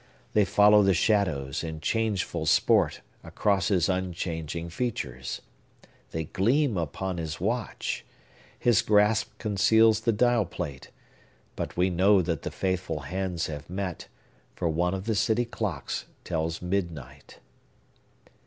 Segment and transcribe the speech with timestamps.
[0.33, 5.43] They follow the shadows, in changeful sport, across his unchanging features.
[6.09, 8.03] They gleam upon his watch.
[8.57, 14.07] His grasp conceals the dial plate,—but we know that the faithful hands have met;
[14.55, 17.37] for one of the city clocks tells midnight.